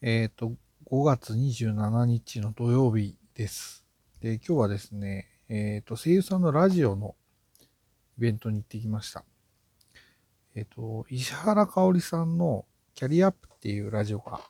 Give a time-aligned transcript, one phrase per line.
[0.00, 0.52] えっ、と、
[0.92, 3.84] 5月27日の土曜日です。
[4.20, 7.16] で、今日はですね、えっ、と、声優さんのラジオの
[8.16, 9.24] イベントに行ってきました。
[10.54, 12.64] えっ、と、石原かおりさんの
[12.94, 14.40] キャリアアップっていうラジオが、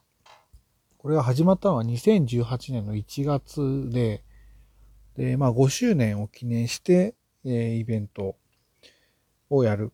[0.98, 4.22] これが始まったのは2018年の1月で、
[5.16, 7.14] で、まあ5周年を記念して、
[7.46, 8.36] えーイベント
[9.48, 9.92] をやる。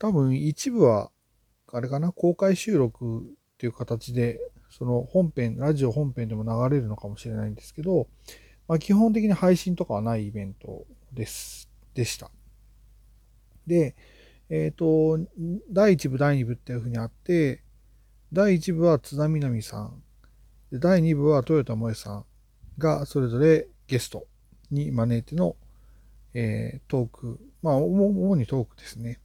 [0.00, 1.12] 多分一部は、
[1.72, 3.22] あれかな、公開収録っ
[3.56, 4.40] ていう形で、
[4.76, 8.08] その本編、ラジオ本編でも流れるのかもしれないんですけど、
[8.68, 10.84] まあ基本的に配信とかはないイベント
[11.14, 12.30] です、でした。
[13.66, 13.96] で、
[14.50, 15.18] えっ、と、
[15.70, 17.62] 第1部、第2部っていう風にあって、
[18.34, 20.02] 第1部は津田みなみさん、
[20.70, 22.24] で第2部は豊田萌さん
[22.76, 24.26] がそれぞれゲスト
[24.70, 25.56] に招いての、
[26.34, 29.20] えートーク、まあ、主主にトークですね。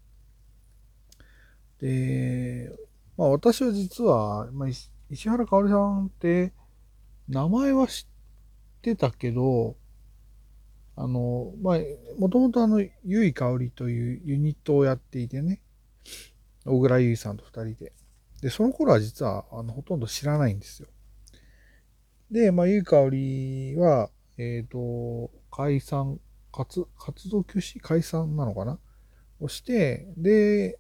[1.82, 2.72] で、
[3.18, 4.70] まあ私は実は、まあ、
[5.12, 6.54] 石原かおりさんって、
[7.28, 9.76] 名前は知ってたけど、
[10.96, 11.80] あの、まあ、
[12.18, 15.62] もともとあの、ゆいかおりというユニットをやっていてね、
[16.66, 17.94] 小倉ゆいさんと二人で。
[18.42, 20.88] で、その頃は実は、あの、ほとんど知らないんですよ。
[22.32, 26.22] で、まあ、ゆいかおりは、えっ、と、解散、
[26.54, 27.82] 活、活動休止？
[27.82, 28.80] 解散なのかな？
[29.42, 30.80] をして、で、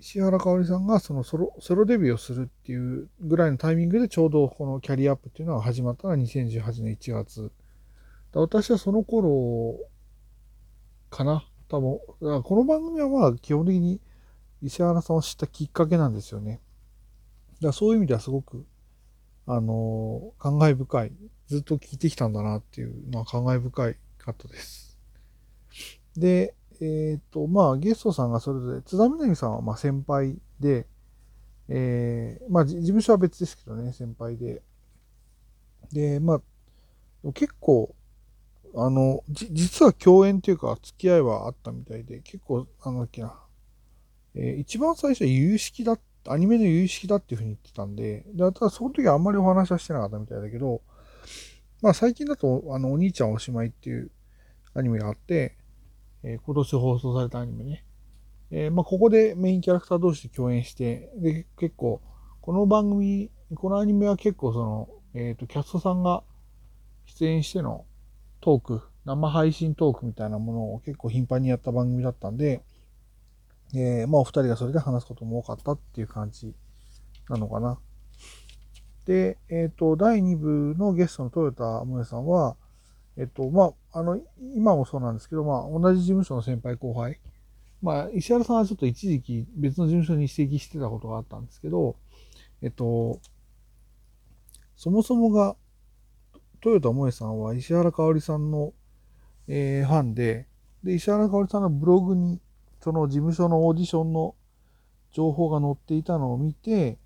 [0.00, 7.50] 石原かおりさんがそのソロソロデビューをするっていうぐらいのタイミングでちょうどこのキャリアアップっていうのが始まったのが2018年1月。
[8.32, 9.76] 私はその頃
[11.10, 11.98] かな多分。
[12.22, 14.00] だからこの番組はまあ基本的に
[14.62, 16.60] 石原さんを知ったきっかけなんですよね。
[17.60, 18.64] だそういう意味ではすごく、
[19.46, 21.12] あの感慨深い。
[21.48, 24.98] ずっと聞いてきたんだなっていうのは感慨深いかったです。
[26.16, 30.86] で、えっ、と、まあ、ゲストさんがそれぞれ、津田みなみさんはまあ先輩で、
[31.68, 34.62] えーまあ、事務所は別ですけどね、先輩で。
[35.92, 37.94] で、まあ、結構、
[38.74, 43.34] あの、じ実は共演っていうか、付き合いはあったみたいで、結構、あの、だっけな、
[44.34, 50.82] えー一番最初は有識だアニメの有識だっていうふうに言ってたんで、でただその時はあんまりお話はしてなかったみたいだけど、
[51.80, 54.10] まあ最近だと、あの、お兄ちゃんおしまいっていう
[54.74, 55.56] アニメがあって、
[56.22, 57.84] え今年放送されたアニメね。
[58.50, 62.00] えまあここでメインキャラクター同士で共演して、で、結構、
[62.40, 66.22] この番組、このアニメは結構その、えっ、と、キャストさんが
[67.06, 67.84] 出演しての
[68.40, 72.62] トーク、生配信トークみたいなものを結構頻繁にやった番組だったんで、
[73.74, 76.54] えーまあお二人がそれで話すことも多かったっていう感じ
[77.28, 77.78] なのかな。
[79.04, 82.56] で、えっ、と、第2部のゲストの豊田萌さんは、
[83.18, 84.20] えっと、まあ、あの、
[84.54, 87.18] 今もそうなんですけど、まあ、同じ事務所の先輩後輩。
[87.82, 91.96] まあ、石原さんはちょっと一時期別の事務所に移籍してたことがあったんですけど、
[92.62, 93.20] えっと、
[94.76, 95.56] そもそもが、
[96.64, 98.72] 豊田萌さんは石原かおりさんの、
[99.48, 100.46] えーファンで、
[100.84, 102.40] で、石原かおりさんのブログに、
[102.80, 104.36] その事務所のオーディションの
[105.10, 106.98] 情報が載っていたのを見て、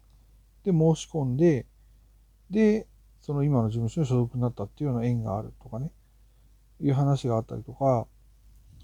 [0.65, 1.65] で、申し込んで、
[2.51, 2.87] で、
[3.23, 5.91] その今の事務所に所属になったっていうような縁があるとかね、
[6.83, 8.07] いう話があったりとか、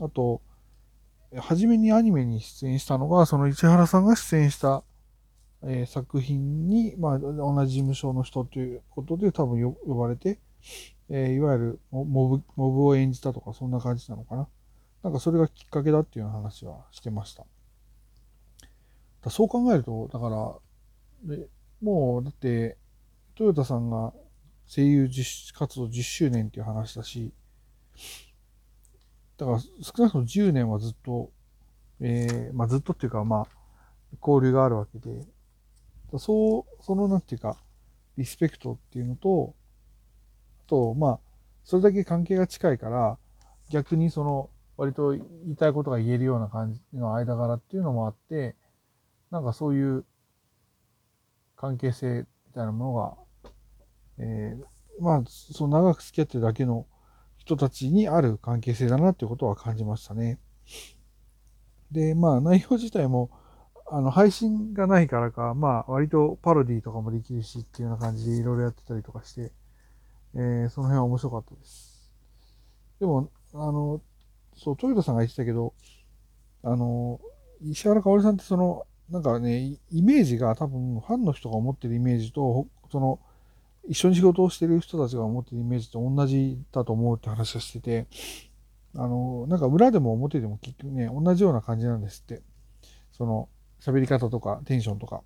[0.01, 0.41] あと、
[1.37, 4.83] 初めにアニメに出演したのが、その市原さんが出演した、
[5.63, 10.39] えー作品に、まあ、同じ事務所の人ということで多分呼ばれて、
[11.11, 14.49] えーいわゆるモブ、モブを演じたとか、そんな感じなのかな。
[15.03, 17.45] なんかそれがきっかけだっていう話はしてました。
[19.23, 20.61] だそう考えると、だか
[21.25, 21.49] ら、で
[21.83, 22.77] もう、だって、
[23.35, 24.13] トヨタさんが
[24.67, 27.33] 声優10活動10周年っていう話だし、
[29.37, 31.31] だから少なくとも10年はずっと、
[32.01, 33.47] えーまあずっとっていうかまあ、
[34.21, 35.27] 交流があるわけで、
[36.19, 37.57] そう、そのなんていうか、
[38.17, 39.55] リスペクトっていうのと、
[40.67, 41.21] あと、まあ、
[41.65, 43.19] それだけ関係が近いから、
[43.71, 48.57] 逆にその、割と言いたいことが言えるような感じの間柄っていうのもあって、
[49.31, 50.05] なんかそういう
[51.57, 53.17] 関係性みたいなものが、
[54.19, 56.87] えーまあ、その長く付き合ってるだけの
[57.49, 60.39] 人たちにある関係性だなっていうことは感じましたね。
[61.91, 63.31] で、まあ内容自体も、
[63.91, 69.53] あの、配信がないからか、まあ割とパロディとかもできるしっていうような感じでいろいろやってたりとかして、
[70.35, 72.13] えーその辺は面白かったです。
[73.01, 74.03] でも、あの、
[74.57, 75.75] そう、豊田さんが言ってたけど、
[76.63, 77.21] あの、
[77.63, 83.21] 石原かおりさんってその、なんかね、イメージが多分ファンの人が思ってるイメージと、その、
[83.89, 88.07] 一緒に仕事をしてる人たちが思ってるイメージと同じだと思うって話をしてて、
[88.95, 92.43] あの、なんか裏でも表でも結局ね、同じような感じなんですって。
[93.13, 93.49] その、
[93.81, 95.23] 喋り方とかテンションとか。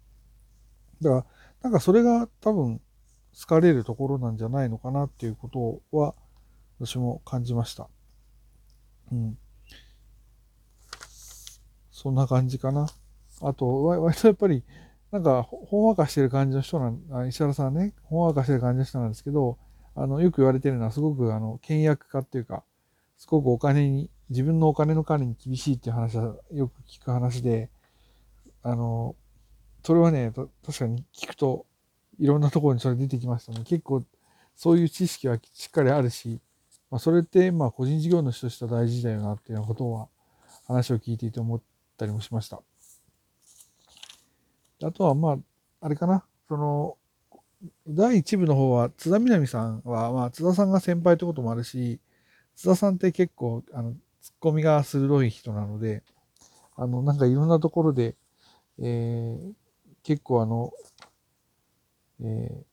[1.00, 1.26] だから、
[1.62, 2.80] なんかそれが多分
[3.38, 6.14] 好かれるところなんじゃないのかなっていうことは
[6.78, 7.88] 私も感じました。
[9.10, 9.38] うん。
[11.90, 12.86] そんな感じかな。
[13.40, 14.64] あと、割とやっぱり、
[15.12, 16.88] なんか、ほんわかしてる感じの人な
[17.24, 19.58] ん、石原さんね、ほんわかしてる感じの人なんですけど、
[19.94, 22.64] あの、よく言われてるのは、すごく、あの、倹約家っていうか、
[23.18, 27.68] すごくお金に、自分のお金の管理に厳しいっていう話はよく聞く話で、
[28.62, 29.14] あの、
[29.84, 30.32] それはね、
[30.64, 31.66] 確かに聞くと、
[32.18, 33.64] いろんなところにそれ出てきましたね。
[33.64, 34.04] 結構、
[34.56, 36.40] そういう知識はしっかりあるし、
[36.90, 40.08] まあ、それって、まあ、個人事業主としては大事だよなっていうようなことは、
[40.66, 41.60] 話を聞いていて思っ
[41.98, 42.62] たりもしました。
[44.84, 45.38] あとは、まあ、
[45.80, 46.96] あれかな、その、
[47.86, 52.00] 第1部の方は、津田みなみさんは、まあ、津田さんが先輩ってこともあるし、
[52.56, 56.02] 津田さんって結構、あの、ツッコミが鋭い人なので、
[56.76, 58.16] あの、なんかいろんなところで、
[58.78, 59.52] えー、
[60.02, 60.72] 結構あの、
[62.20, 62.64] え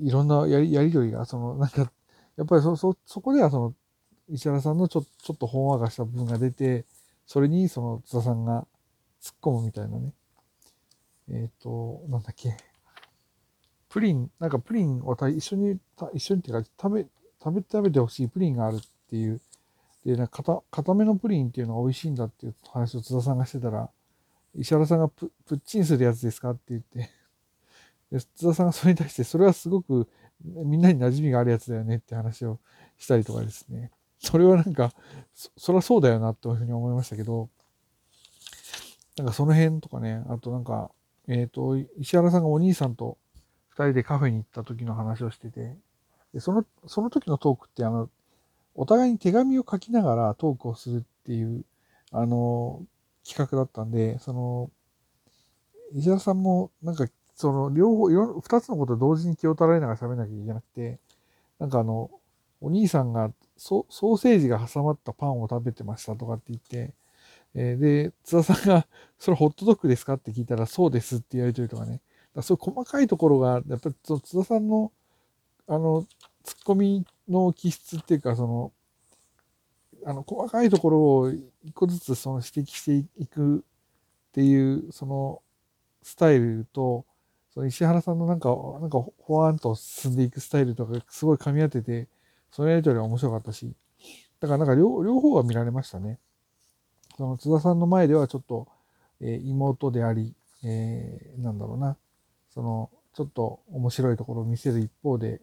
[0.00, 1.92] ー、いろんなやり、やりとりが、その、なんか、
[2.36, 3.74] やっぱりそ、そ、そこではその、
[4.28, 6.86] 石原さんのちょ、ちょっとほんわかした部分が出て、
[7.26, 8.66] それにその津田さんが
[9.20, 10.12] 突っ込むみたいなね。
[11.30, 12.56] えっ、ー、と、なんだっけ。
[13.88, 15.78] プリン、なんかプリンをた一緒に、
[16.14, 17.06] 一緒にっていうか、食べ、
[17.42, 18.80] 食べて食べてほしいプリンがあるっ
[19.10, 19.40] ていう。
[20.04, 23.90] で、なんか固、固めのプリンっていうのが美味しいんだっていう話を津田さんがしてたら、
[24.54, 27.10] 石原さんがププッチンするやつですかって言って
[28.12, 30.08] で、津田さんがそれに対して、それはすごく
[30.44, 32.60] みんなに馴染みがあるやつだよねって話を
[32.98, 33.90] したりとかですね。
[34.18, 34.92] それはなんか、
[35.34, 37.48] そ、そりゃそうだよなというふうに思いましたけど、
[39.16, 40.90] なんかその辺とかね、あとなんか、
[41.28, 43.18] えっ、ー、と、石原さんがお兄さんと
[43.70, 45.76] 二人でカフェに行った時の話をしてて、
[46.34, 48.08] でその、その時のトークってあの、
[48.74, 51.64] お互いに手紙を書きながらトークをするっていう、
[52.10, 52.82] あの、
[53.26, 54.70] 企画だったんで、その、
[55.94, 60.98] 石原さんも、なんか、その、両方、いろ、二つのことを同時に気を取られながら喋んなきゃいけなくて、
[61.58, 62.10] なんかあの、
[62.60, 66.94] お兄さんがソソーセージが挟まったパンを食べてましたとかって言って、
[67.54, 68.86] えー、で、津田さんが、
[69.18, 72.00] それホットドッグですかって聞いたら、そうですって言われてるとかね。
[72.34, 74.92] だそういう細かいところが、やっぱりその津田さんの、
[75.66, 76.06] あの、
[76.44, 78.72] ツッコミの気質っていうか、その、
[80.04, 83.62] あの、細かいところを一個ずつその指摘していくっ
[84.32, 85.42] ていう、その、
[86.02, 87.06] スタイルと、
[87.54, 88.48] その石原さんのなんか、
[88.80, 92.08] なんか、ほわんと進んでいくスタイルとかすごい噛み合ってて、
[92.50, 93.74] そのやりとりは面白かったし、
[94.40, 96.18] だからなんか両両方が見られましたね。
[97.16, 98.68] その津田さんの前ではちょっと、
[99.20, 101.96] えー、妹であり、えー、なんだろうな、
[102.54, 105.40] その、ちょっと面白いところを見せる一方で、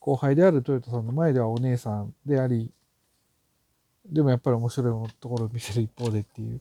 [0.00, 2.72] 後輩であるトヨタさんの前ではお姉さんであり、
[4.06, 6.60] でもやっぱり面白いところを見せる一方でっていう。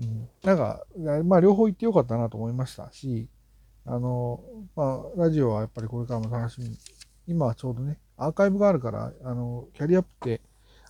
[0.00, 0.84] うん、なんか、
[1.24, 3.28] まあ両方行ってよかったなと思いましたし、
[3.84, 4.40] あの、
[4.76, 6.78] まあラジオはやっぱりこれからも楽しみ。
[7.26, 10.40] 今はちょうどね、アーカイブがあるから、あの、キャリアアップって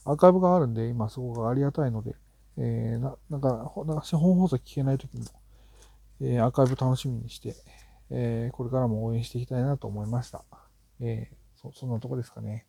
[0.05, 2.17] アーカイブがあるんで、今すごくありがたいので、
[2.59, 3.49] えー、ななんか、
[3.87, 5.25] なんか本放送聞けない時も、
[6.21, 7.55] えー、アーカイブ楽しみにして、
[8.11, 10.45] えー、これからも応援していきたいなと思いました。
[11.01, 12.67] えー、そそんなとこですかね。